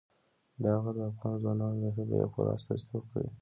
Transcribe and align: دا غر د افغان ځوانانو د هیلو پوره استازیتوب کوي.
دا 0.63 0.73
غر 0.83 0.93
د 0.97 0.99
افغان 1.11 1.33
ځوانانو 1.41 1.77
د 1.83 1.85
هیلو 1.95 2.31
پوره 2.33 2.51
استازیتوب 2.57 3.03
کوي. 3.11 3.27